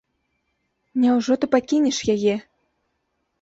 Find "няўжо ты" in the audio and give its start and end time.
1.03-1.49